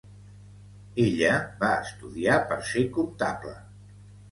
Ella 1.03 1.33
va 1.61 1.69
estudiar 1.83 2.41
per 2.55 2.59
ser 2.73 2.85
comptable. 2.99 3.57